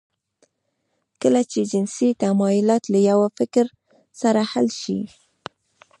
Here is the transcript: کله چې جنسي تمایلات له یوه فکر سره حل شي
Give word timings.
کله 1.21 1.41
چې 1.51 1.59
جنسي 1.71 2.09
تمایلات 2.23 2.83
له 2.93 2.99
یوه 3.09 3.27
فکر 3.37 3.65
سره 4.21 4.41
حل 4.51 4.67
شي 4.81 4.99